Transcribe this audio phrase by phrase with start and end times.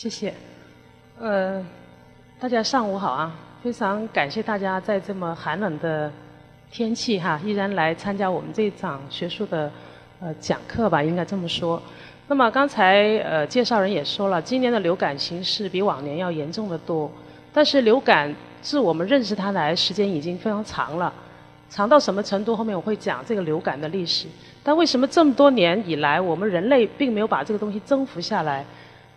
[0.00, 0.32] 谢谢。
[1.18, 1.62] 呃，
[2.38, 3.36] 大家上午好啊！
[3.62, 6.10] 非常感谢大家在这么寒冷的
[6.70, 9.70] 天气哈，依然来参加我们这一场学术的
[10.18, 11.82] 呃讲课吧，应该这么说。
[12.28, 17.12] 那么刚才呃介绍人也说了，今年的流感形势比往年要严重的多。
[17.52, 21.12] 但是流感自我们认识它来时间已经非常长了，
[21.68, 22.56] 长到什么程度？
[22.56, 24.26] 后面我会讲这个流感的历史。
[24.64, 28.64] 但为什么这么多年以来，我们人类并没有把这个东西征服下来？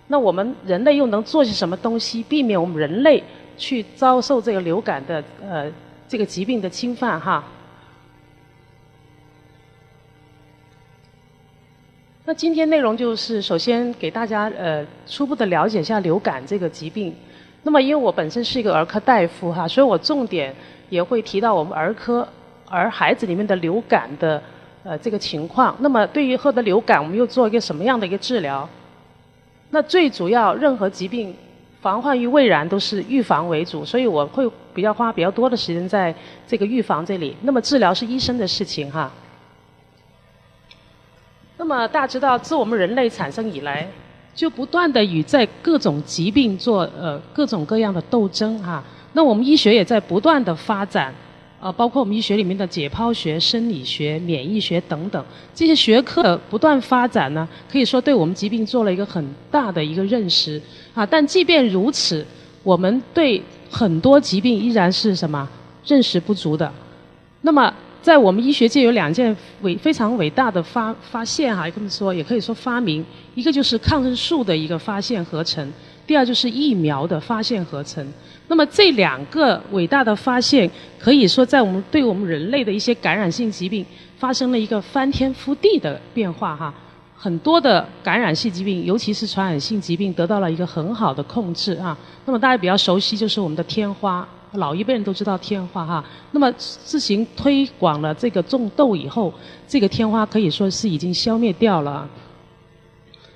[0.08, 3.24] 那我们人类又能做些什么东西，避免我们人类
[3.58, 5.72] 去遭受这个流感的呃
[6.08, 7.20] 这个疾病的侵犯？
[7.20, 7.44] 哈。
[12.26, 17.14] 那今天内容就是首先给大家呃初步的了解一下流感这个疾病。
[17.64, 20.54] 那么因为我本身是一个儿科大夫哈，所以我重点
[20.90, 22.28] 也会提到我们儿科
[22.68, 24.42] 儿孩子里面的流感的
[24.84, 25.76] 呃这个情况。
[25.80, 28.68] 那么对于获得流感，我们又做一个什么样的一个治疗？
[29.74, 31.36] 那最主要任何疾病
[31.82, 36.14] 防患于未然，都是预防为主，所以我会比较花比较多的时间在
[36.48, 37.36] 这个预防这里。
[37.42, 39.12] 那么治疗是医生的事情哈。
[41.58, 43.88] 那么大家知道，自我们人类产生以来，
[44.36, 48.84] 就不断的与在各种疾病做呃各种各样的斗争哈。
[49.14, 51.12] 那我们医学也在不断的发展，
[51.64, 55.26] 啊，包括我们医学里面的解剖学、生理学、免疫学等等
[55.56, 60.62] 这些学科的不断发展呢，可以说对我们疾病做了一个很大的一个认识
[60.94, 61.06] 啊。
[61.06, 62.26] 但即便如此，
[62.64, 65.48] 我们对很多疾病依然是什么
[65.86, 66.70] 认识不足的。
[67.44, 73.06] 那么在我们医学界有两件伟非常伟大的发发现哈，这么说也可以说发明，
[73.36, 75.66] 一个就是抗生素的一个发现合成，
[76.06, 78.06] 第二就是疫苗的发现合成。
[78.54, 83.84] 那么这两个伟大的发现，可以说在我们对我们人类的一些感染性疾病
[84.16, 86.72] 发生了一个翻天覆地的变化哈。
[87.16, 91.98] 很多的感染性疾病，尤其是传染性疾病，得到了一个很好的控制啊。
[92.26, 94.28] 那么大家比较熟悉就是我们的天花。
[94.52, 99.34] 老一辈人都知道天花哈，那么自行推广了这个种豆以后，
[99.68, 102.08] 这个天花可以说是已经消灭掉了。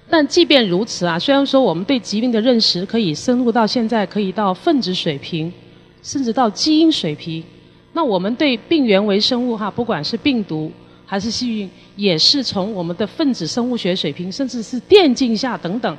[0.10, 5.52] 但即便如此啊，虽然说我们对疾病的认识可以深入到现在可以到分子水平，
[6.02, 7.44] 甚至到基因水平，
[7.94, 10.72] 那我们对病原微生物哈，不管是病毒
[11.06, 15.98] 还是细菌，也是从我们的分子生物学水平，甚至是电镜下等等，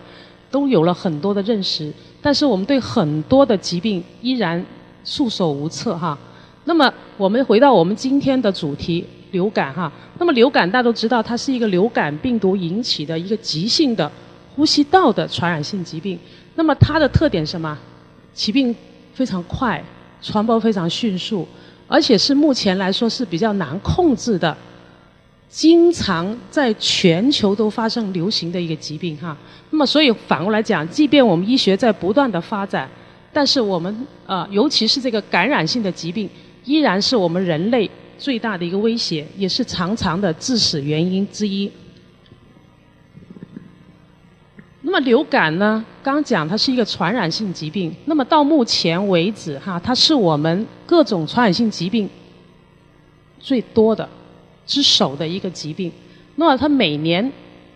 [0.50, 1.92] 都有了很多的认识。
[2.20, 4.64] 但是我们对很多的疾病依然。
[5.04, 6.18] 束手无策哈，
[6.64, 14.10] 那么我们回到我们今天的主题流感哈，那么流感大家都知道，它是一个流感病毒引起的一个急性的
[14.54, 16.18] 呼吸道的传染性疾病。
[16.54, 17.76] 那么它的特点什么？
[18.34, 18.74] 起病
[19.12, 19.82] 非常快，
[20.20, 21.46] 传播非常迅速，
[21.86, 24.56] 而且是目前来说是比较难控制的，
[25.48, 29.36] 经常在全球都发生流行的一个疾病哈。
[29.70, 32.88] 那么所以反过来讲，即便我们医学在不断的发展。
[33.30, 36.28] 但是我们啊，尤其是这个感染性的疾病，
[36.64, 41.70] 依然是我们人类最大的一个威胁，也是常常的致死原因之一。
[44.82, 45.84] 那么流感呢？
[46.02, 52.08] 刚讲它是一个传染性疾病，那么到目前为止哈，它是我们各种传染性疾病
[53.38, 54.08] 最多的
[54.66, 55.92] 之首的一个疾病。
[56.36, 57.30] 那么它每年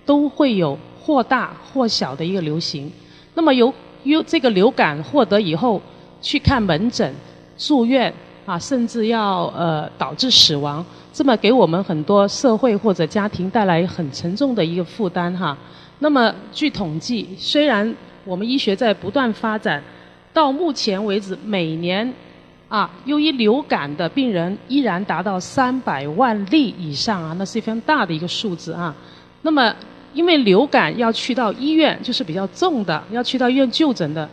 [0.06, 2.90] 都会有或大或小的一个流行。
[3.34, 3.72] 那么由
[4.04, 5.82] 由这个流感获得以后，
[6.22, 7.14] 去看门诊、
[7.58, 8.12] 住院
[8.44, 15.56] 啊，甚至要呃导致死亡，这么给我们很多社会或者家庭带来很沉重的一个负担哈。
[16.00, 17.94] 那么据统计，虽然
[18.24, 19.82] 我们医学在不断发展，
[20.32, 22.12] 到目前为止每年
[22.68, 28.94] 啊，由于流感的病人依然达到三百万例以上啊，那是非常大的一个数字啊。
[29.42, 29.74] 那么
[30.14, 34.28] 因为流感要去到医院，就是比较重的，要去到医院就诊的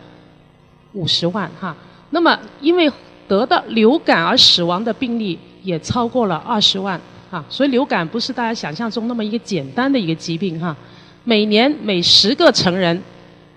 [0.94, 1.76] 五十万哈。
[2.10, 2.90] 那么因为
[3.30, 7.44] 得到流感而死亡的病例也超过了二十万哈。
[7.48, 10.76] 所以流感不是大家想象中那么一个简单的一个疾病哈。
[11.22, 13.00] 每年每十个成人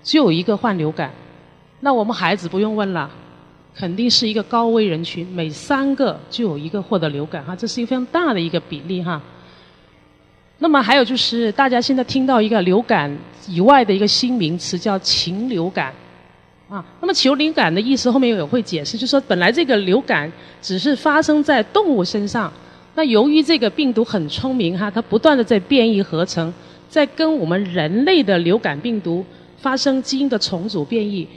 [0.03, 1.09] 就有一个患流感，
[1.79, 3.09] 那我们孩子不用问了，
[3.73, 9.19] 肯定是一个高危人群，每三个就有一个获得流感哈，这是一个非常大的一个比例哈。
[10.59, 15.91] 那么还有就是，大家现在听到一个流感以外的一个新名词叫禽流感，
[16.73, 22.51] 啊，那么禽流感的意思后面也会解释，就是说本来这个流感只是发生在动物身上，
[22.95, 26.51] 那由于这个病毒很聪明哈，它不断的在变异合成，
[26.89, 29.23] 在跟我们人类的流感病毒
[29.59, 31.27] 发生基因的重组变异，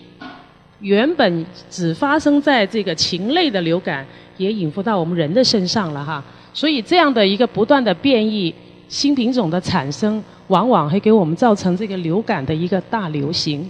[0.81, 4.07] 原本只发生在这个禽类的流感，
[4.39, 6.25] 也引发到我们人的身上了哈，
[6.55, 8.55] 所以这样的一个不断的变异。
[8.89, 13.69] 新品种的产生，往往会给我们造成这个流感的一个大流行。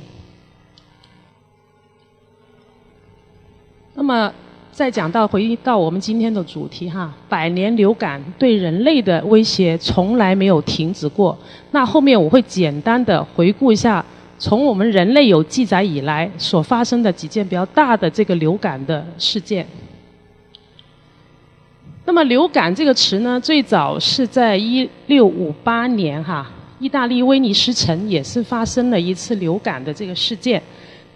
[3.96, 4.30] 那么
[4.70, 11.36] 再讲到回到我们今天的主题哈，百年流感对人类的威胁从来没有停止过。
[11.70, 14.04] 那后面我会简单的回顾一下，
[14.38, 19.66] 从我们人类有记载以来所发生的几件比较大的这个流感的事件。
[22.04, 26.46] 那么流感这个词呢，最早是在一六五八年哈，
[26.78, 30.62] 意大利威尼斯城也是发生了一次流感的这个事件。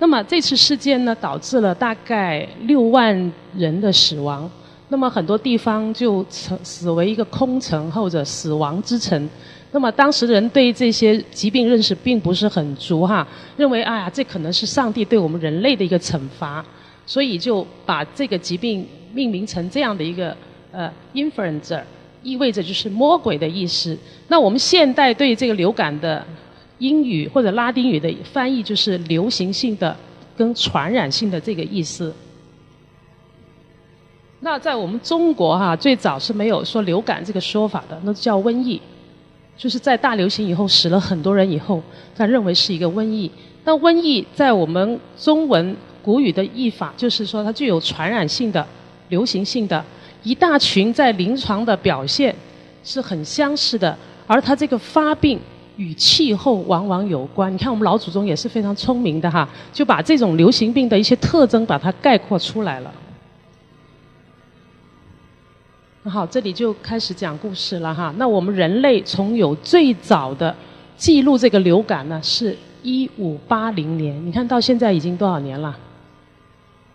[0.00, 4.50] 那么这次事件呢，导致了大概六万人的死亡。
[4.88, 9.28] 那么很多地方就成死为一个空城或者死亡之城。
[9.72, 16.64] 那么当时人对这些疾病认识并不是很足哈，认为哎呀这可能是上帝对我们人类的一个惩罚，
[17.06, 20.34] 所以就把这个疾病命名成这样的一个
[20.72, 21.82] 呃 influenza，
[22.22, 23.96] 意味着就是魔鬼的意思。
[24.28, 26.24] 那我们现代对这个流感的。
[26.80, 29.96] 英语或者拉丁语的翻译就是流行性的
[30.36, 32.12] 跟传染性的这个意思。
[34.40, 38.80] 那在我们中国哈，最早是没有说流感这个说法的，那叫瘟疫，
[39.56, 41.82] 就是在大流行以后死了很多人以后，
[42.16, 43.30] 他认为是一个瘟疫。
[43.64, 48.66] 那瘟疫在我们中文古语的译法，就是说它具有传染性的、
[49.10, 49.84] 流行性的，
[50.22, 52.34] 一大群在临床的表现
[52.82, 53.94] 是很相似的，
[54.26, 55.38] 而它这个发病。
[55.80, 57.50] 与气候往往有关。
[57.50, 62.92] 你看，我们老祖宗也是非常聪明的哈，就把这种流行病的一些特征把它概括出来了。
[66.04, 68.12] 好，这里就开始讲故事了哈。
[68.18, 70.54] 那我们人类从有最早的
[70.98, 74.14] 记录这个流感呢，是一五八零年。
[74.26, 75.74] 你看到现在已经多少年了？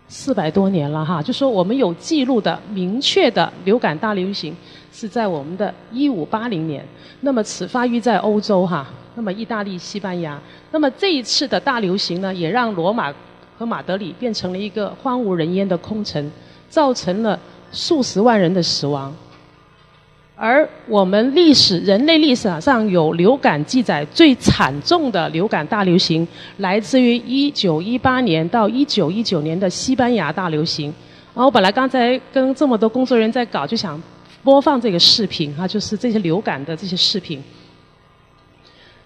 [0.06, 1.20] 四百多年了哈。
[1.20, 4.54] 就说我们有记录的明确的流感大流行。
[4.98, 6.82] 是在我们的一五八零年，
[7.20, 10.40] 那么此发育在欧洲哈，那么意大利、西班牙，
[10.70, 13.12] 那么这一次的大流行呢，也让罗马
[13.58, 16.32] 和马德里变成了一个荒无人烟的空城，
[16.70, 17.38] 造成了
[17.70, 19.14] 数十万人的死亡。
[20.34, 26.26] 而我们历史人类历史上有流感记载最惨重的流感大流行，
[26.56, 30.90] 来自于一九一八年到一九一九年的西班牙大流行。
[31.34, 34.00] 然后本来刚才跟这么多工作人员在搞，就想。
[34.46, 37.42] 播放这个视频哈，就是这些流感的这些视频。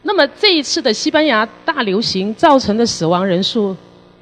[0.02, 3.74] 那么这一次的西班牙大流行造成的死亡人数，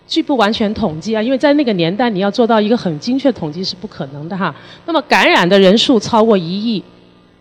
[0.07, 4.55] 据不完全统计啊，因为在那个年代你要做到一个很精确统计是不可能的哈。
[4.87, 6.81] 那么感染的人数超过一亿，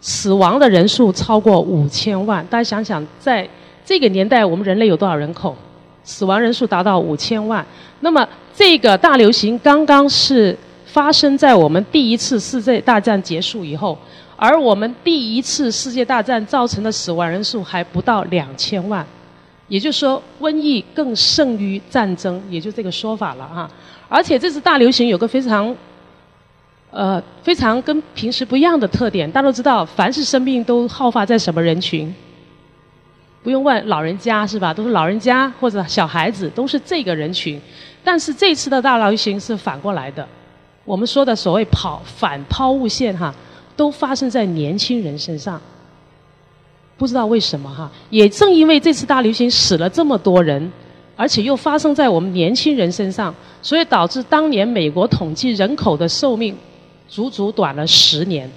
[0.01, 2.43] 死亡的人数超过五千万。
[2.47, 3.47] 大家想想，在
[3.85, 5.55] 这个年代我们人类有多少人口？
[6.03, 7.63] 死亡人数达到五千万。
[7.99, 10.57] 那么这个大流行刚刚是。
[10.97, 13.95] 发生在我们第一次世界大战结束以后，
[14.35, 19.05] 而我们第一次世界大战造成的死亡人数还不到两千万，
[19.67, 23.69] 也就是说，瘟疫更胜于战争，也就这个说法了哈。
[24.09, 25.75] 而且这次大流行有个非常，
[26.89, 29.31] 呃，非常跟平时不一样的特点。
[29.31, 32.11] 大家都知道，凡是生病都好发在什么人群？
[33.43, 34.73] 不用问，老人家是吧？
[34.73, 37.61] 都是老人家或者小孩子，都是这个人群。
[38.03, 40.27] 但是这次的大流行是反过来的。
[40.87, 43.35] 我们说的所谓跑反抛物线哈，
[43.75, 45.61] 都发生在年轻人身上，
[46.95, 47.91] 不知道为什么哈。
[48.09, 50.71] 也正因为这次大流行死了这么多人，
[51.17, 56.55] 而且又发生在我们年轻人身上，所以导致当年美国统计人口的寿命
[57.09, 58.49] 足足短了十年，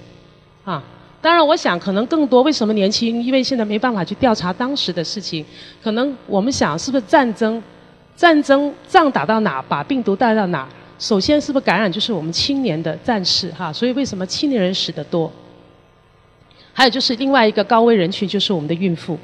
[0.65, 0.81] 啊。
[1.21, 3.21] 当然，我想可能更多为什么年轻？
[3.21, 5.45] 因为现在没办法去调查当时的事情，
[5.83, 7.61] 可能我们想是不是战争？
[8.17, 10.69] 战争仗打到哪，把病毒带到哪。
[11.01, 13.73] 首先，是不是感染就是我们青年的战士哈？
[13.73, 15.33] 所以为什么青年人死得多？
[16.75, 19.19] 还有就是另外一个高危人群就是我们的孕妇。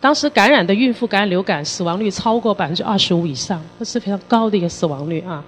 [0.00, 5.44] 当时感染的孕妇感染流感死亡率超过百分之二十五以上，这是非常高的一个死亡率啊。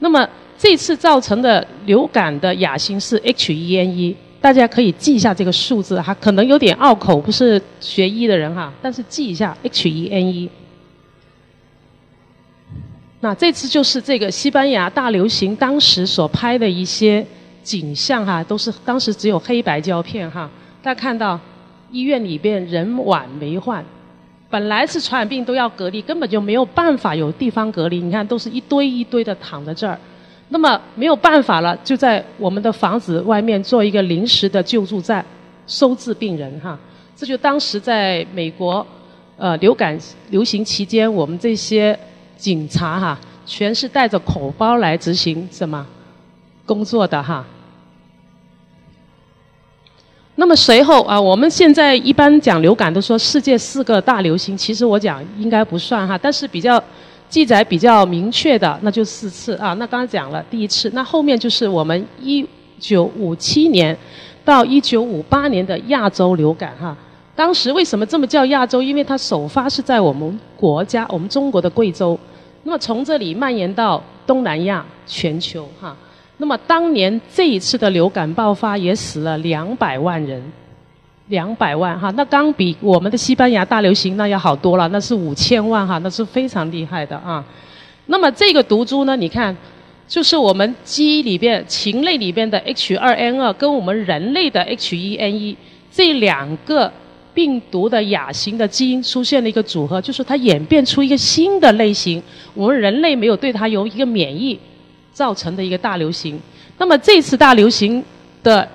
[0.00, 10.48] 那么这次造成的流感的亚型是 H1N1，大家可以记一下这个数字哈，可能有点拗口，不是学医的人哈，但是记一下 H1N1。
[13.20, 17.26] 那这次就是这个西班牙大流行当时所拍的一些
[17.62, 20.48] 景象哈，都是当时只有黑白胶片哈。
[20.82, 21.40] 大家看到
[21.90, 23.82] 医院里边人满为患，
[24.50, 28.00] 本来是传染病都要隔离，根本就没有办法有地方隔离。
[28.00, 29.98] 你看都是一堆一堆的躺在这儿，
[30.50, 35.24] 那么没有办法了，就在我们的房子外面做一个临时的救助站，
[35.66, 36.78] 收治病人哈。
[37.16, 38.86] 这就当时在美国
[39.38, 41.98] 呃流感流行期间，我们这些。
[42.36, 45.86] 警察哈，全是带着口包来执行什么
[46.64, 47.44] 工作的哈。
[50.36, 56.82] 那么随后啊，我们现在一般讲流感都说世界四个大流行，其实我讲应该不算哈，但是比较
[57.28, 59.72] 记载比较明确的，那就四次啊。
[59.74, 62.46] 那刚刚讲了第一次，那后面就是我们一
[62.78, 63.96] 九五七年
[64.44, 66.94] 到一九五八年的亚洲流感哈。
[67.36, 68.82] 当时为什么这么叫亚洲？
[68.82, 72.18] 因为它首发是在我们国家，我们中国的贵州，
[72.64, 75.94] 那么从这里蔓延到东南亚、全球哈。
[76.38, 80.42] 那么当年这一次的流感爆发也死了两百万人。
[81.28, 87.44] 两百万哈，那刚比我们的西班牙大流行那要好多了，那是五千万哈，那是非常厉害的啊。
[88.06, 89.56] 那么这个毒株呢，你看，
[90.06, 95.56] 就是我们鸡里边禽类里边的 H2N2 跟我们人类的 H1N1
[95.90, 96.92] 这两个
[97.36, 102.22] 病毒的亚型的基因出现了一个组合，就是它演变出一个新的类型，
[102.54, 104.58] 我们人类没有对它有一个免疫
[105.12, 106.40] 造成的一个大流行。
[106.78, 108.02] 那么这次大流行
[108.42, 108.66] 的。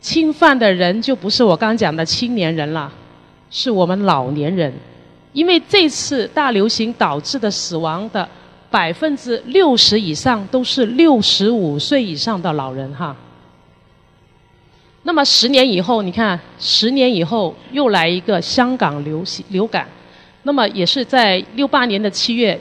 [0.00, 2.92] 侵犯的人就不是我刚讲的青年人了，
[3.50, 4.70] 是我们老年人，
[5.32, 8.28] 因为这次大流行导致的死亡的
[8.70, 13.16] 百分之六十以上都是六十五岁以上的老人哈。
[15.06, 19.86] 那么十年以后，你看十年以后又来一个香港流行流感，
[20.44, 22.58] 那么也是在六八年的七月，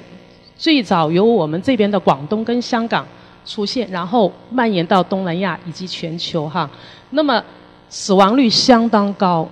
[0.58, 3.08] 最早由我们这边的广东跟香港
[3.46, 6.70] 出现，然后蔓延到东南亚以及全球哈。
[7.12, 7.42] 那么
[7.88, 9.48] 死亡率相当高，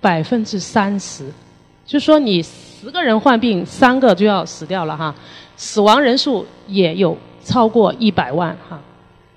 [0.00, 1.32] 百分之三十，
[1.86, 5.14] 就说你十个人患病，三个就要死掉了哈，
[5.56, 8.80] 死亡人数也有超过一百万哈。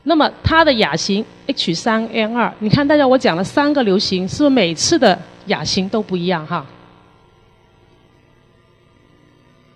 [0.03, 5.17] 那么它的亚型 H3N2，你看大家我讲了三个流行，是不是每次的
[5.47, 6.65] 亚型都不一样哈？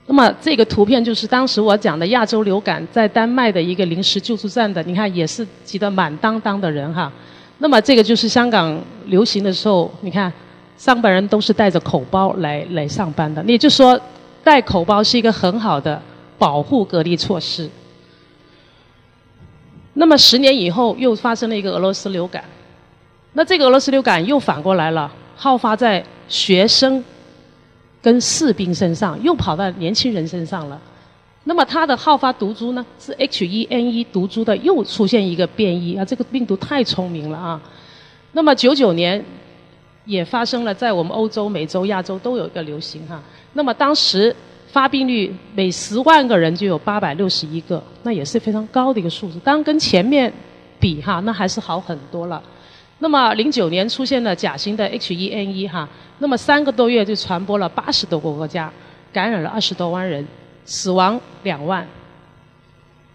[0.08, 7.12] 那么这个图片就是当时我讲的亚洲流感在丹麦的一个临时救助站的，你看也是挤得满当当的人哈。
[7.58, 10.32] 那么这个就是香港流行的时候，你看
[10.78, 13.44] 上班人都是带着口包来来上班的。
[13.46, 14.00] 也就是说，
[14.44, 16.00] 带口包是一个很好的
[16.38, 17.70] 保护隔离措施。
[19.98, 22.44] 那么十年以后又发生了一个俄罗斯流感，
[23.34, 27.04] 那这个俄罗斯流感又反过来了，好发在学生
[28.02, 30.80] 跟士兵身上，又跑到年轻人身上了。
[31.46, 37.62] 那么它的好发毒株呢是 H1N1 毒株的又出现一个变异啊，这个病毒太聪明了啊。
[38.34, 39.24] 那么九九年
[40.06, 43.22] 也发生了在我们欧洲、美洲、亚洲都有一个流行哈。
[43.54, 44.36] 那么当时
[44.76, 49.40] 发病率每十万个人就有八百六十一个，那也是非常高的一个数字。
[49.40, 50.30] 当然跟前面
[50.82, 52.44] 比哈，那还是好很多了。
[53.00, 55.88] 那么零九年出现了甲型的 H1N1 哈，
[56.20, 58.70] 那么三个多月就传播了八十多个国家，
[59.14, 60.28] 感染了二十多万人。
[60.66, 61.88] 死亡两万。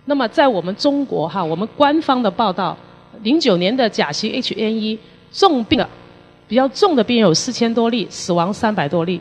[0.06, 2.74] 那么在我们中国哈，我们官方的报道，
[3.22, 4.98] 零九年的甲型 H1N1
[5.30, 5.86] 重病的
[6.48, 9.20] 比较重的病人有四千多例，死亡三百多例。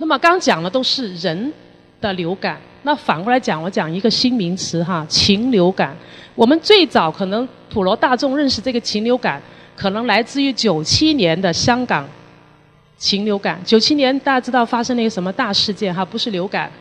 [0.00, 1.52] 那么刚讲的都是人
[2.00, 5.94] 的流感，那反过来讲，我讲一个新名词哈，禽流感。
[6.34, 9.40] 我们最早可能普罗大众认识这个禽流感，
[9.76, 12.08] 可能来自于九七年的香港。
[12.96, 16.02] 禽流感，九七年大家知道发生了一个什么大事件哈？
[16.02, 16.72] 不是流感，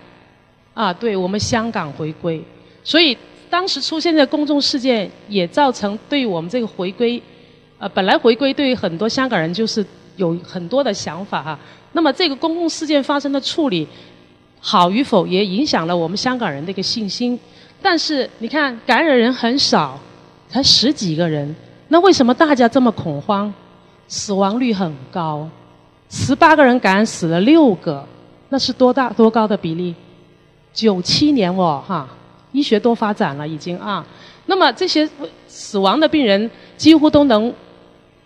[0.74, 2.42] 啊，对我们香港回归，
[2.86, 3.18] 所以
[3.50, 7.22] 当时出现在公众事件也造成对我们这个回归，
[7.80, 9.86] 呃，本来回归对于很多香港人就是
[10.16, 11.60] 有很多的想法哈。
[11.92, 13.88] 那么这个公共事件发生的处理
[14.60, 17.40] 好与否，也影响了我们香港人的一个信心。
[17.82, 20.00] 但是你看感染人很少，
[20.50, 21.56] 才十几个人，
[21.88, 23.54] 那为什么大家这么恐慌？
[24.08, 25.48] 死亡率很高。
[26.10, 28.06] 十八个人感染死了六个，
[28.50, 29.94] 那是多大多高的比例？
[30.74, 32.08] 九七年哦，哈，
[32.52, 34.06] 医学多发展了已经啊。
[34.48, 35.08] 那么这些
[35.48, 37.54] 死亡的病人几乎都能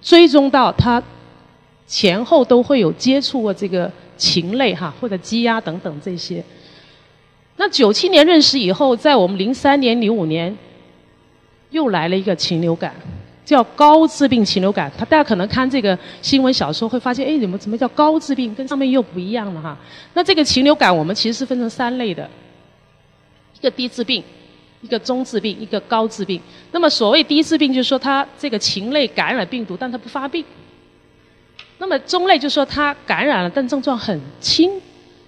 [0.02, 1.04] 追踪到他
[1.88, 6.44] 前后都会有接触过这个禽类哈，或者鸡鸭等等这些。
[7.58, 10.58] 那九七年认识以后，在我们零三年、零五年
[11.72, 12.94] 又来了一个禽流感。
[13.46, 19.78] 叫高致病禽流感，他大家可能看这个新闻小说会发现，哎，怎么怎么叫高致病，跟上面又不一样了哈。
[20.14, 22.28] 那这个禽流感我们其实是分成三类的，
[23.60, 24.24] 一个低致病，
[24.80, 26.40] 一个中致病，一个高致病。
[26.72, 30.44] 那么所谓低致病，就是说它这个禽类感染病毒，但它不发病。
[31.78, 34.72] 那么中类就是说它感染了，但症状很轻。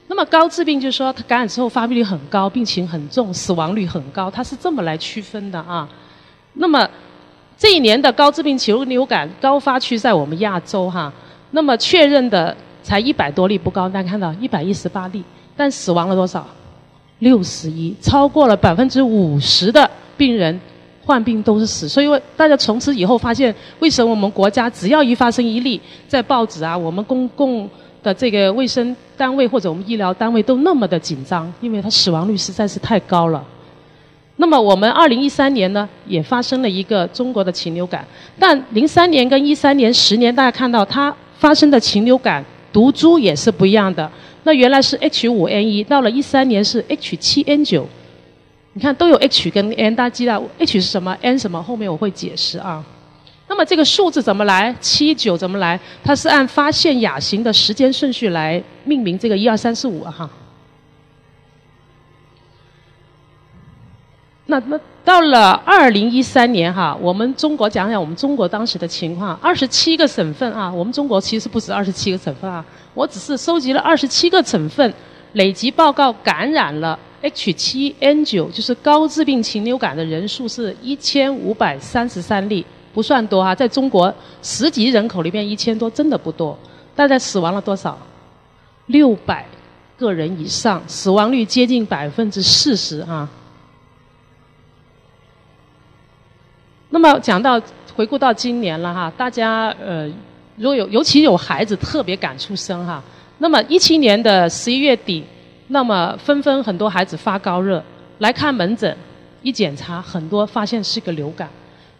[0.08, 5.90] 那么高致病就是说它感染之后发病率很高，病情很重，死亡率很高，它是这么来区分的啊。
[6.54, 6.88] 那么
[7.58, 11.12] 这一年的高致病禽流感高发区在我们亚洲哈，
[11.52, 15.24] 那么确认的才一百多例不高，大家看到一百一十八例，
[15.58, 16.46] 但死亡了多少？
[17.20, 20.60] 六十一，超过了百分之五十的病人
[21.06, 27.70] 患病都是死，所以大家从此以后发现，为什么我们国家只要一发生一例，在报纸啊，我们公共
[28.02, 33.44] 的这个卫生单位或者我们医疗单位都那么的紧张，因为它死亡率实在是太高了。
[34.38, 38.06] 那么我们二零一三年呢，也发生了一个中国的禽流感，
[38.38, 42.44] 但零三年跟一三年十年，大家看到它发生的禽流感
[42.74, 44.12] 毒株也是不一样的。
[44.44, 47.88] 那原来是 H 五 N 一，到了一三年是 H 七 N 九，
[48.78, 52.84] 你看都有 H 跟 N，大家知道 H 是什么，N 什么，后面我会解释啊。
[53.48, 54.76] 那么这个数字怎么来？
[54.82, 55.80] 七九怎么来？
[56.04, 60.30] 它是按发现亚型的时间顺序来命名这个一二三四五哈。
[64.48, 74.94] 那那到了二零一三年哈，我们中国讲讲我们中国当时的情况，二十七个省份啊，我们中国其实不止二十七个省份啊，我只是收集了二十七个省份
[75.32, 82.64] 累计报告感染了 H7N9，就是高致病禽流感的人数是一千五百三十三例，
[82.94, 84.14] 不算多哈，在中国
[84.44, 86.58] 十级人口里面一千多真的不多，
[86.96, 87.98] 大概死亡了多少？
[88.88, 89.44] 六百
[89.98, 93.28] 个人以上，死亡率接近百分之四十啊。
[96.90, 97.60] 那么讲到
[97.96, 100.08] 回顾到今年了哈，大家呃，
[100.56, 103.04] 如果有尤其有孩子特别敢出生哈，
[103.40, 105.26] 那么一七年的十一月底，
[105.68, 107.84] 那么纷纷很多孩子发高热
[108.20, 108.96] 来看门诊，
[109.42, 111.50] 一检查很多发现是个流感。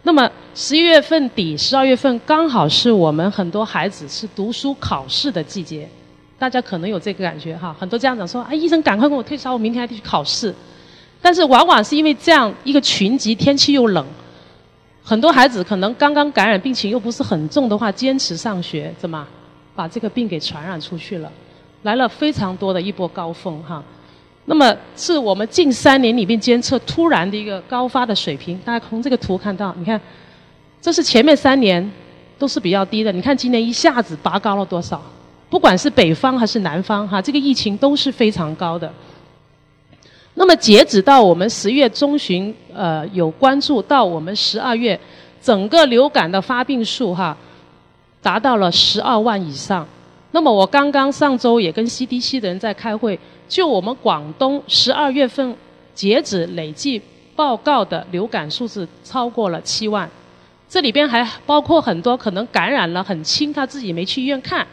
[0.02, 5.88] 那么十一月份底、十二月份刚好是我们很多孩子是读书考试的季节，
[6.38, 7.74] 大家可能有这个感觉哈。
[7.76, 10.54] 很多家长说：“啊，医生赶快给我退烧，我明天还得去考试。”
[11.20, 14.06] 但是往往是因为这样一个群集，天气又冷。
[15.02, 19.26] 很多孩子可能刚刚感染，病情又不是很重的话，坚持上学，怎么
[19.74, 21.32] 把这个病给传染出去了？
[21.86, 23.82] 来了非常多的一波高峰哈。
[24.46, 28.58] 那么是我们近三年里面监测突然的一个高发的水平。
[28.64, 30.00] 大家从这个图看到，你看，
[30.82, 31.90] 这是前面三年
[32.38, 35.00] 都是比较低的，你看今年一下子拔高了多少？
[35.48, 38.92] 不管是北方还是南方哈，这个疫情都是非常高的。
[40.34, 44.98] 那么截止到我们十月中旬，呃，有关注到我们十二月，
[45.40, 47.36] 整个流感的发病数哈，
[48.20, 49.86] 达到了十二万以上。
[50.32, 55.56] 那么我刚刚上周也跟 CDC 的人在开会，就我们广东十二月份
[55.94, 57.00] 截止累计
[57.34, 60.08] 报告的流感数字超过了七万，
[60.68, 64.66] 这里边还包括很多可能感染了很轻，他自己没去医院看，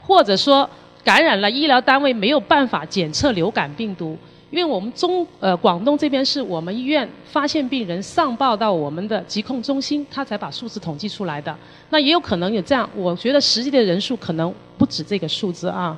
[0.00, 0.68] 或者说
[1.04, 4.16] 感染了医疗单位没有办法检测流感病毒。
[4.50, 11.56] 因为我们中呃广东这边是我们医院发现病人上报到我们的疾控中心，他才把数字统计出来的。
[11.90, 15.96] 那也有可能有这样，我觉得实际的人数可能不止这个数字啊。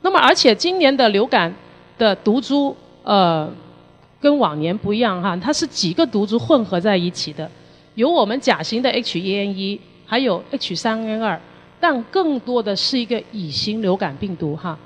[0.00, 1.54] 那么而且今年的流感
[1.98, 3.48] 的毒株呃
[4.18, 7.50] 跟往年不一样哈，它是几个毒株混合在一起的，
[7.96, 11.38] 有我们甲型的 H1N1，还有 H3N2，
[11.78, 14.78] 但更多的是一个乙型流感病毒哈。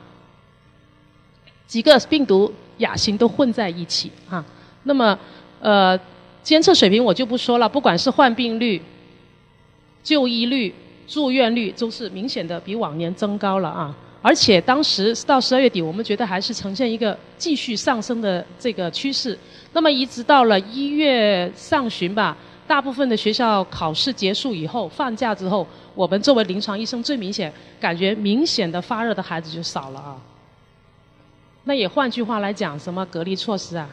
[1.67, 4.45] 几个病毒亚型都混在一起啊，
[4.85, 5.19] 那么
[5.61, 5.99] 呃
[6.43, 8.81] 监测水平我就不说了，不管是患病率、
[10.03, 10.73] 就医率、
[11.09, 13.95] 住院率，都是明显的比往年增高了啊。
[14.23, 19.39] 而且当时到十二月底，我们觉得还是呈现一个继续上升的这个趋势。
[19.73, 30.17] 那么一直到了一月上旬吧，大部分的学校考试结束以后，放假之后，我们作为临床医生最明显感觉明显的发热的孩子就少了啊。
[31.69, 33.89] 那也换句话来讲，什么隔离措施啊？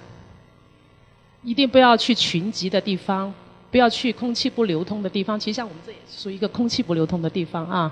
[1.41, 3.33] 一定不要去群集的地方，
[3.71, 5.39] 不要去空气不流通的地方。
[5.39, 7.91] 其实像我们这也是属于一个空气不流通的地方啊。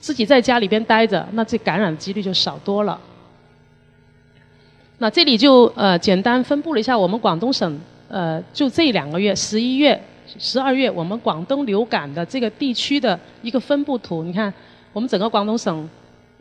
[0.00, 2.98] 自己在家里边待着，那这感染的几率就少多了。
[4.96, 10.02] 那这里就呃简单分布了一下我们广东省呃就这两个月十一月、
[10.38, 14.24] 十二月我们广东流感的这个地区的一个分布图。
[14.24, 14.52] 你看，
[14.94, 15.86] 我们整个广东省。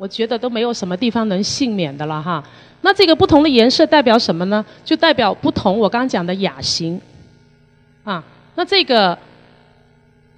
[0.01, 2.43] 我觉得都没有什么地方能幸免的了哈。
[2.81, 4.65] 那这个不同的颜色代表什么呢？
[4.83, 5.77] 就代表不同。
[5.77, 6.99] 我刚刚讲的雅型，
[8.03, 8.23] 啊，
[8.55, 9.15] 那这个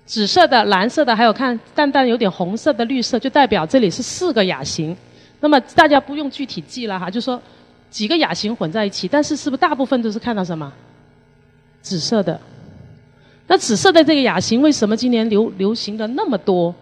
[0.06, 4.93] 紫色的、蓝色的，还有看淡淡有点红色的绿色，就代表这里是四个雅型。
[5.39, 7.41] 那么大家不用具体记了哈，就说
[7.89, 10.69] 几个雅型混在一起，但是是不是大部分都是看到什么？
[11.82, 12.38] 紫色的。
[13.47, 16.76] 那紫色的这个雅型为什么今年流流行的那么多？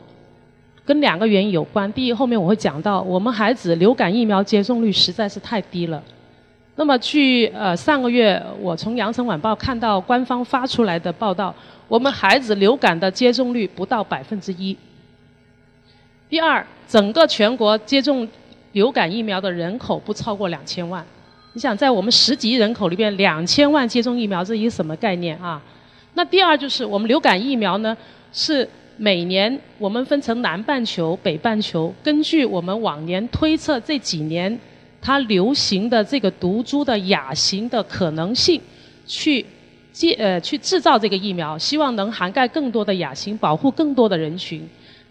[0.84, 1.91] 跟两个原因有关。
[1.94, 6.02] 第一，后面我会讲到，我们孩子流感疫苗接种率实在是太低了。
[6.76, 11.54] 那么，据呃上个月我从《羊城晚报》看到官方发出来的报道，
[11.88, 14.76] 我们孩子流感的接种率不到百分之一。
[16.28, 18.28] 第二，整个全国接种
[18.72, 21.06] 流感疫苗的人口不超过两千万。
[21.54, 25.62] 你想，在我们十几亿人口里边，两千万接种疫苗，这一个什么概念啊？
[26.15, 27.96] 那第二就是我们流感疫苗呢
[28.34, 28.67] 是。
[29.04, 34.56] 每年我们分成南半球、北半球，根据我们往年推测这几年
[35.02, 38.62] 它流行的这个毒株的亚型的可能性，
[39.08, 39.44] 去
[39.92, 44.62] 建呃去制造这个疫苗，希望能涵盖更多的亚型，保护更多的人群。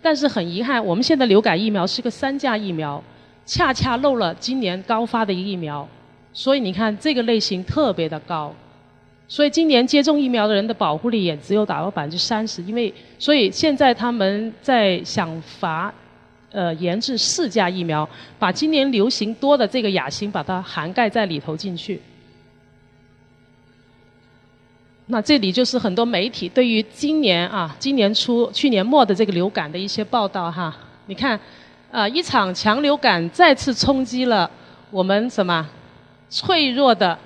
[0.00, 3.02] 但是很遗憾，我们现在流感疫苗是个三价疫苗，
[3.44, 5.88] 恰恰漏了今年高发的疫苗，
[6.32, 8.54] 所以你看这个类型特别的高。
[9.32, 15.94] 所以今年接种疫苗的人的保护力也只有达到百分之三十，因为所以现在他们在想法，
[16.50, 18.06] 呃，研制四价疫苗，
[18.40, 22.02] 把今年流行多的这个亚型把它涵盖在里头进去。
[25.06, 30.76] 那这里就是很多媒体对于今年啊，今年初、去年末的这个流感的一些报道哈。
[31.06, 31.38] 你看，
[31.92, 34.50] 啊，一场强流感再次冲击了
[34.90, 35.64] 我们什么
[36.28, 37.16] 脆弱的。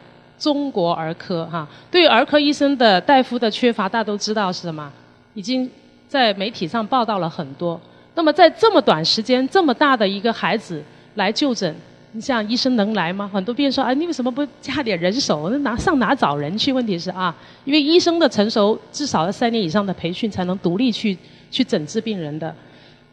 [0.45, 4.93] 中国儿科哈，对于儿科医生的大夫的缺乏，大家都知道是什么？
[5.33, 5.71] 已经
[6.07, 7.81] 在媒体上报道了很多。
[8.15, 10.83] 那么在这么短时间，这么大的一个孩子
[11.15, 11.75] 来就诊，
[12.13, 13.31] 你像医生能来吗？
[13.33, 15.49] 很多病人说，哎，你为什么不加点人手？
[15.49, 16.71] 那哪上哪找人去？
[16.75, 21.17] 问题是啊，因为医生的成熟至少要三年以上的培训，才能独立去
[21.51, 22.55] 去诊治病人的。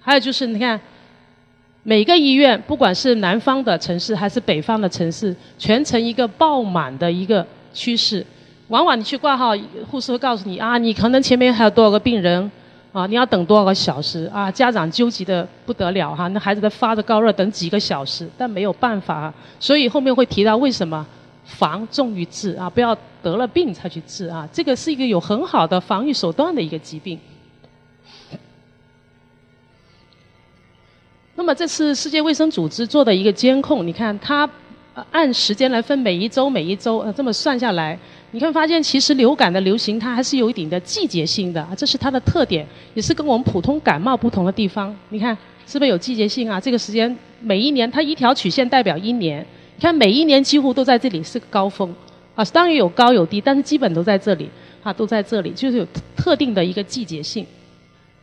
[0.02, 0.78] 还有就是你看。
[1.84, 8.24] 每个医院，不管是南方的城市还是北方的城市，全程一个爆满的一个趋势。
[8.68, 9.54] 往往你去挂号，
[9.90, 12.50] 护士会告诉你啊，你可能前面还有多少个病人，
[12.92, 14.52] 啊，你要等多少个小时啊？
[14.52, 21.04] 家长纠结的不得了哈，那孩子在发着高热，等几个小时，但没有办法，所以后面会提到为什么
[21.44, 27.20] 防重于治啊，不要得了病才去治啊，这个是一个有很好的防御手段的一个疾病。
[31.36, 34.48] 那么这次世界卫生组织做的一个监控，你看它
[35.10, 37.98] 按时间来分，每一周每一周呃这么算下来，
[38.32, 44.94] 你看发现其实流感的流行它还是有一定的季节性的，这是它的特点，也是跟我们普通感冒不同的地方。
[45.10, 46.60] 你看是不是有季节性啊？
[46.60, 49.40] 这个时间每一年它一条曲线代表一年，
[49.78, 51.96] 你看每一年几乎都在这里是个高峰
[52.36, 54.50] 啊，当然有高有低，但是基本都在这里
[54.84, 57.46] 啊，都在这里，就是有特定的一个季节性。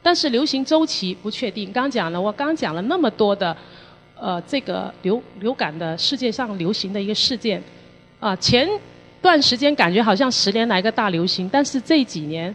[0.08, 1.70] 但是流行周期不确定。
[1.70, 3.54] 刚讲了，我刚讲了那么多的，
[4.18, 7.62] 呃，这个流流感的世界上流行的一个事件，
[8.18, 8.66] 啊，前
[9.20, 12.54] 段时间感觉好像十年来个大流行，但是这几年，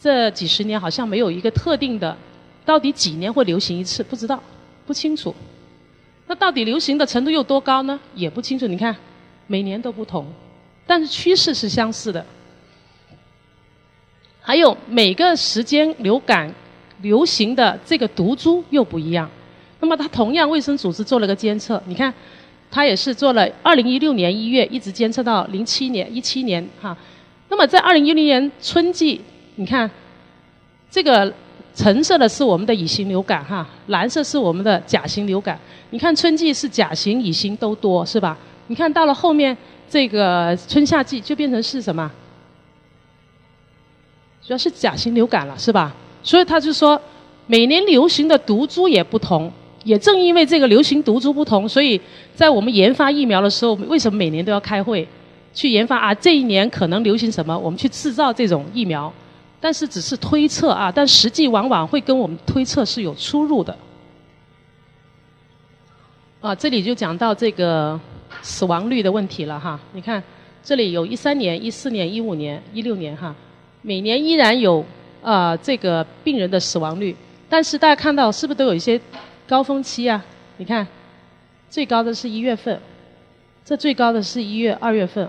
[0.00, 2.16] 这几十年好像没有一个特定的，
[2.64, 4.02] 到底几年会流行一次？
[4.02, 4.42] 不知道，
[4.86, 5.34] 不清楚。
[6.26, 8.00] 那到底流行的程度有多高呢？
[8.14, 8.66] 也不清楚。
[8.66, 8.96] 你看，
[9.46, 10.26] 每年都不同，
[10.86, 12.24] 但是趋势是相似的。
[14.40, 16.50] 还有每个时间流感。
[17.02, 19.28] 流行的这个毒株又不一样，
[19.80, 22.12] 那么它同样卫生组织做了个监测，你看，
[22.70, 26.96] 它也是做了二零一六年一月一直监测到零七年一七年哈，
[27.48, 29.20] 那么在二零一零年春季，
[29.56, 29.90] 你看，
[30.90, 31.32] 这个
[31.74, 38.36] 橙色的是我们的乙型流感哈，蓝色是我们的甲型流感，你看春季是甲型乙型都多是吧？
[38.68, 39.56] 你看到了后面
[39.88, 42.10] 这个春夏季就变成是什么？
[44.42, 45.94] 主要是甲型流感了是吧？
[46.26, 47.00] 所以他就说，
[47.46, 49.48] 每年流行的毒株也不同，
[49.84, 52.00] 也正因为这个流行毒株不同，所以
[52.34, 55.06] 在我们研发疫苗的时候，为什么每年都要开会，
[55.54, 56.12] 去研发啊？
[56.12, 59.12] 这一年可能流行什么，我们去制造这种疫苗，
[59.60, 63.78] 但是只是推测啊，但实际往往会跟我们推测是有出入的。
[66.40, 67.98] 啊，这里就讲到这个
[68.42, 69.78] 死亡率的问题了哈。
[69.92, 70.20] 你看，
[70.64, 73.32] 这里有一三年、一四年、一五年、一六年哈，
[73.82, 74.84] 每年依然有。
[75.26, 77.12] 啊，这个病人的死亡率，
[77.48, 79.00] 但是大家看到是不是都有一些
[79.44, 80.24] 高峰期啊？
[80.58, 80.86] 你看，
[81.68, 82.80] 最高的是一月份，
[83.64, 85.28] 这最高的是一月、二月份，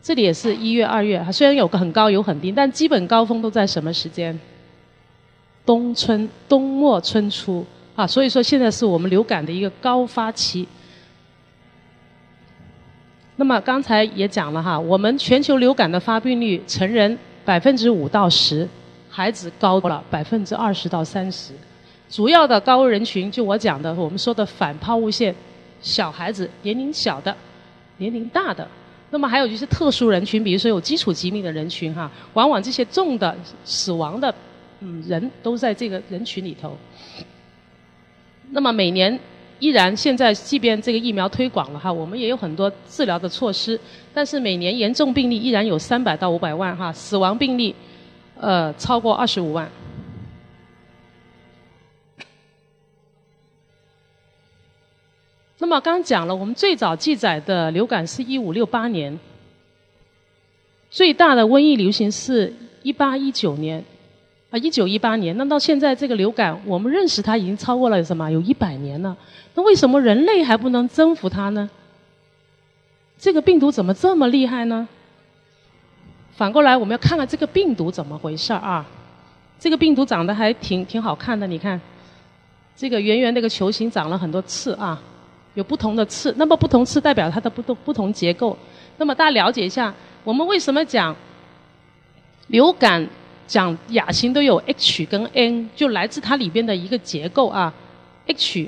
[0.00, 4.38] 这里也是一月、二月，虽然有个很高有很低，但基本高峰都在什么时间？
[5.66, 10.68] 冬春、冬末春初啊，所以说现在是我们流感的一个高发期。
[13.34, 18.68] 那么刚才也讲了哈，我们全球流感的发病率，成人百分之五到十。
[19.10, 21.52] 孩子高了百分之二十到三十，
[22.08, 25.34] 主要的高危人群就我讲的，我们说的反抛物线，
[25.82, 27.36] 小孩子、年龄小的、
[27.96, 28.66] 年龄大的，
[29.10, 34.32] 那么还有就是特殊人群，比如说有基础疾病的人群哈，往往这些重的死亡的
[34.78, 36.78] 嗯人都在这个人群里头。
[38.52, 39.18] 那么每年
[39.58, 43.78] 依然现在即便这个疫苗推广了哈，我们也有很多治疗的措施，
[44.14, 47.74] 但是每年严重病例依然有三百到五百万哈，死亡病例。
[48.40, 49.70] 呃，超过二十五万。
[55.58, 59.20] 那么刚讲了，我们最早记载的流感是一五六八年，
[60.90, 62.50] 最大的瘟疫流行是
[62.82, 63.84] 一八一九年，
[64.50, 68.30] 啊，一九一八年，那到现在这个流感，我们认识它已经超过了什么？
[68.30, 69.14] 有一百年了。
[69.54, 71.68] 那为什么人类还不能征服它呢？
[73.18, 74.88] 这个病毒怎么这么厉害呢？
[76.40, 78.82] 反过来，我们要看看这个病毒怎么回事儿啊？
[79.58, 81.78] 这个病毒长得还挺挺好看的，你看，
[82.74, 84.98] 这个圆圆那个球形长了很多刺啊，
[85.52, 86.34] 有不同的刺。
[86.38, 88.56] 那么不同刺代表它的不同不同结构。
[88.96, 91.14] 那么大家了解一下，我们为什么讲
[92.46, 93.06] 流感？
[93.46, 97.70] 讲亚型都有 H 跟 N，就来自它里边的一个结构啊。
[98.28, 98.66] H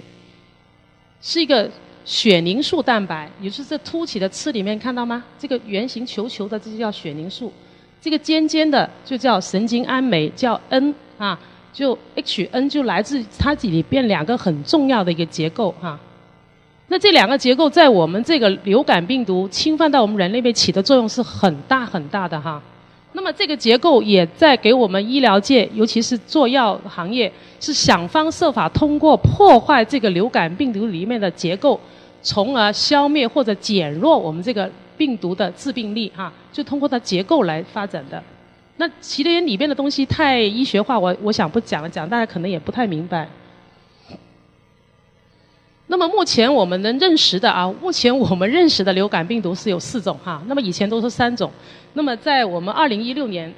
[1.22, 1.70] 是一个
[2.04, 5.22] 血凝素蛋白，也就是这凸起的刺里面看到吗？
[5.38, 7.52] 这个圆形球球的这就叫血凝素，
[8.00, 11.38] 这个尖尖的就叫神经氨酶，叫 N 啊。
[11.72, 15.98] 就 H N 就来自它里边两个很重要的一个结构哈。
[16.88, 22.60] 那这两个结构在我们这个流感病毒侵犯到我们人类被起的作用是很大很大的哈。
[23.14, 31.78] 那么这个结构也在给我们医疗界，尤其是做药行业，是想方设法通过破坏这个流感病毒里面的结构，
[32.22, 38.22] 从而消灭或者减弱我们这个病毒的致病力哈，就通过它结构来发展的。
[38.78, 43.28] 那其实里边的东西太医学化，我我想不讲了，讲大家可能也不太明白。
[45.92, 51.52] 那么目前我们能认识的啊，目前我们认识的流感病毒是有四种哈，那么以前都是三种。
[51.92, 53.52] 那么在我们二零一六年，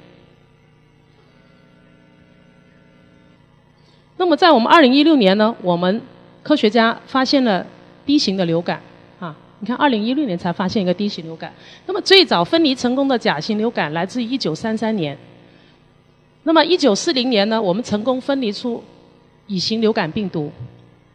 [4.17, 6.01] 那么在我们二零一六年呢，我们
[6.43, 7.65] 科学家发现了
[8.05, 8.81] D 型的流感
[9.17, 11.53] 啊，你看二零一六年才发现一个 D 型流感。
[11.85, 15.17] 那么最早分离成功的甲型流感来自于一九三三年。
[16.43, 18.83] 那么一九四零年呢，我们成功分离出
[19.47, 20.51] 乙型流感病毒，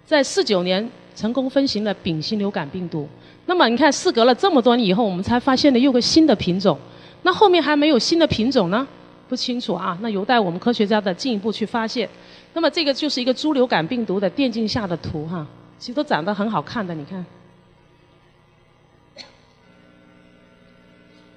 [0.06, 0.90] 在四九年。
[1.14, 3.08] 成功分型了丙型流感病毒，
[3.46, 6.78] 那么你看，事隔了这么多年以后，我们才发现了又个新的品种。
[7.22, 8.86] 那后面还没有新的品种呢？
[9.28, 12.08] 不清楚啊，那有待我们科学家的进一步去发现。
[12.52, 15.46] 那么这个就是一个猪流感病毒的电镜下的图哈，
[15.78, 17.24] 其实都长得很好看的，你看。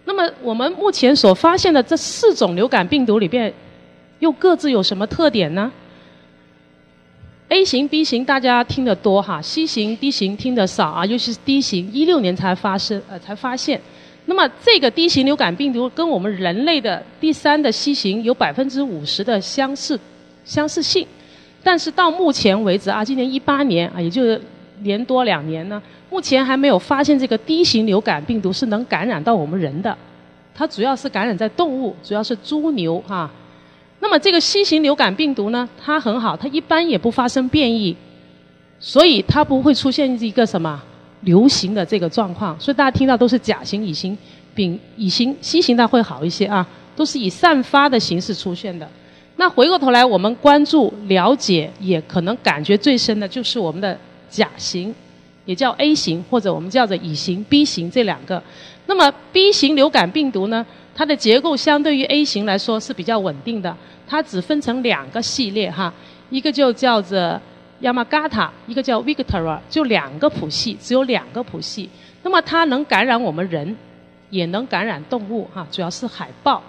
[0.06, 3.54] 那么我们目前所发现的这四种流感病毒里边，
[4.20, 5.72] 又各自有什么特点呢
[7.54, 13.80] ？A 型、B 型大家听得多哈，C 型、D 型听得少啊，尤其是 D 型，一六年才发生呃才发现。
[14.26, 20.00] 那么这个 D 型流感病毒跟我们人类的第三的 C 型有百分之五十的相似
[20.44, 21.06] 相似性，
[21.62, 24.42] 但是到目前为止啊，今年一八年啊，也就是
[24.82, 29.96] 年多两年呢，目前还没有发现这个 D 型流感病毒是能感染到我们人的，
[30.56, 33.30] 它主要是感染在动物，主要是猪牛哈。
[34.04, 37.96] 那么这个新型流感病毒呢，它很好，它一般也不发生变异，
[38.78, 40.84] 所以它不会出现一个什么
[41.22, 42.60] 流行的这个状况。
[42.60, 44.16] 所以大家听到都是甲型、乙型、
[44.54, 48.86] 丙、乙型、新型的会好一些啊，都是以散发的形式出现的。
[49.38, 53.98] 那回过头来，我们关注、了解，也可能感觉最深的就是我们的
[54.30, 54.94] 甲型，
[55.46, 58.44] 也叫 A 型，或者我们叫做乙型、B 型这两个。
[58.86, 63.76] 那么 B 型流感病毒呢，它的结构相对于 A 型来说是比较稳定的。
[64.08, 65.92] 它只分成两个系列哈，
[66.30, 67.40] 一个就叫做
[67.82, 71.90] Yamagata，一个叫 Victoria，就两个谱系，只有两个谱系。
[72.22, 73.76] 那么它能感染我们人，
[74.30, 76.62] 也能感染动物哈，主要是海豹。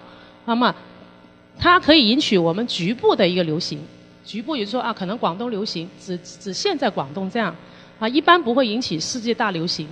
[0.47, 0.75] 那么
[1.59, 3.79] 它可以引起我们局部的一个流行，
[4.25, 7.55] 局部也就说啊，可能广东流行，只只限在广东这样
[7.99, 9.87] 啊，一般不会引起世界大流行。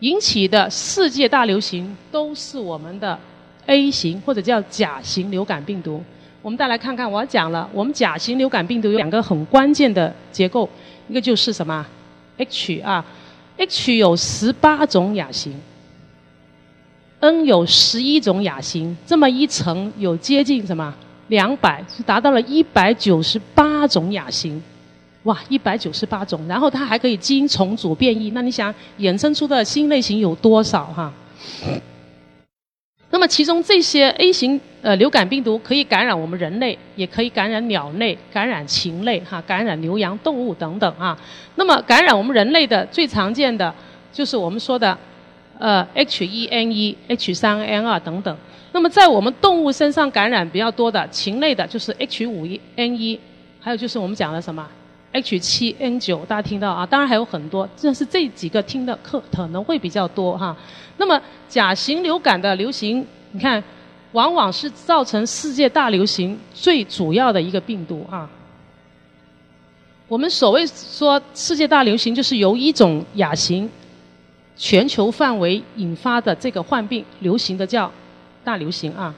[0.00, 3.18] 引起的世界大流行都是我们的
[3.66, 6.02] A 型或者叫甲型流感病毒。
[6.42, 10.68] 我们再来看看，我讲了，我们甲型流感病毒有两个很关键的结构，
[11.08, 11.86] 一个就是什么
[12.38, 13.04] ，H 啊
[13.58, 15.54] ，H 有十八种亚型
[17.20, 20.94] ，N 有十一种亚型，这么一层有接近什么？
[21.28, 24.60] 两百，是达到了一百九十八种亚型，
[25.24, 31.12] 哇，一百九十八种，然后它还可以基因重组变异，那你想衍生出的新类型有多少哈？
[33.12, 41.18] 那么其中这些 A 型呃流感病毒可以感染我们人类，也可以感染鸟类、感染禽类哈、感染牛羊动物等等啊。
[41.56, 43.74] 那么感染我们人类的最常见的
[44.12, 44.96] 就是我们说的
[45.58, 48.36] 呃 H1N1、H3N2 等等。
[48.72, 53.18] 那么在我们动物身上感染比较多的禽类的就是 H5N1，
[53.58, 54.64] 还有就是我们讲的什么
[55.12, 56.86] H7N9，大家听到啊？
[56.86, 60.56] 当然还有很多，这是这几个听的课可能会比较多哈。
[60.98, 63.62] 那么甲型流感的流行，你看，
[64.12, 68.30] 往往是造成世界大流行最主要的一个病毒啊。
[70.06, 73.68] 我们所谓说世界大流行，就是由一种亚型
[74.56, 77.90] 全球范围引发的这个患病流行的叫
[78.44, 79.14] 大流行啊。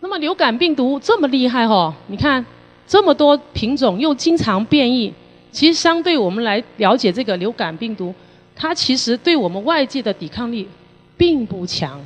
[0.00, 2.44] 那么流感病毒这么厉害哦，你看
[2.90, 5.14] 这么多品种又经常变异，
[5.52, 8.12] 其实相对我们来了解这个流感病毒，
[8.56, 10.68] 它其实对我们外界的抵抗力
[11.16, 12.00] 并不强。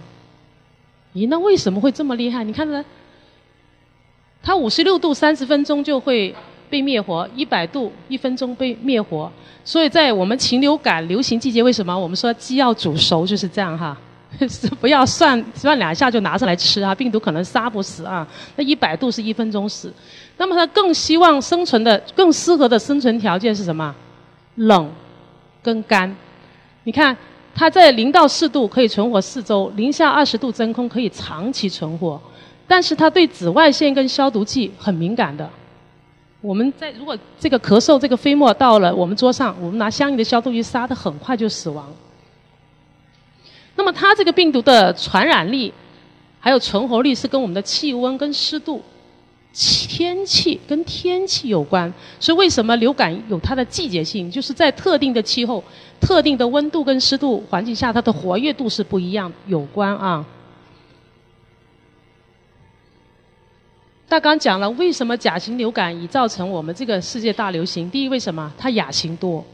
[1.15, 2.45] 咦，那为什么会这么厉害？
[2.45, 2.85] 你看它，
[4.43, 6.35] 它五十六度三十分钟就会
[6.69, 9.33] 被灭活，一百度一分钟被灭活。
[9.65, 13.99] 所以在我们禽流感流行季节，为什么我们说鸡要煮熟就是这样哈？
[14.41, 18.27] 是 不要涮涮两下就拿上来吃啊，病毒可能杀不死啊。
[18.57, 19.93] 那一百度是一分钟死。
[20.37, 23.95] 那么它更希望生存的、更适合的生存条件是什么？
[24.57, 24.91] 冷
[25.63, 26.15] 跟干。
[26.85, 27.17] 你看。
[27.57, 32.21] 它在零到四度可以存活四周，零下二十度真空可以长期存活，
[32.67, 35.49] 但是它对紫外线跟消毒剂很敏感的。
[36.41, 41.87] 我们在如果这个咳嗽这个飞沫到了我们桌上，我们拿相应的消毒剂杀，它很快就死亡。
[43.77, 45.73] 那么它这个病毒的传染力
[46.41, 48.83] 还有存活率是跟我们的气温跟湿度。
[49.57, 54.29] 天气跟天气有关，所以为什么流感有它的季节性？
[54.29, 55.63] 就是在特定的气候、
[56.01, 60.27] 特定的温度跟湿度环境下，它的活跃度是不一样有关啊。
[64.09, 67.89] 大刚讲了，为什么甲型流感已造成我们这个世界大流行？
[67.89, 69.45] 第一，为什么它亚型多；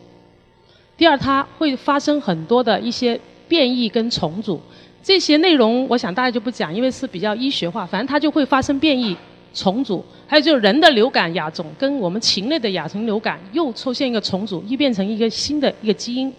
[0.97, 3.21] 第二，它会发生很多的一些
[3.51, 4.59] 变异跟重组。
[5.03, 7.85] 这些内容我想大家就不讲，因为是比较医学化。
[7.85, 9.17] 反正它就会发生变异。
[9.53, 16.33] 重组，还有就是人的流感亚种跟我们禽类的亚型流感又出现一个重组，又变成一个新的一个基因